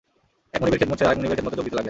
এক 0.55 0.59
মনিবের 0.61 0.79
খেদমত 0.81 0.97
ছেড়ে 0.99 1.09
আরেক 1.09 1.17
মনিবের 1.19 1.37
খেদমতে 1.37 1.57
যোগ 1.57 1.65
দিতে 1.65 1.75
লাগলেন। 1.75 1.79